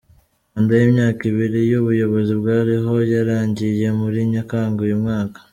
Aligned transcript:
Manda 0.51 0.73
y’ 0.81 0.83
imyaka 0.89 1.21
ibiri 1.31 1.59
y’ubuyobozi 1.71 2.33
bwari 2.41 2.73
ho 2.83 2.95
yarangiye 3.13 3.87
muri 3.99 4.19
Nyakanga 4.33 4.79
uyu 4.87 4.97
mwaka. 5.03 5.39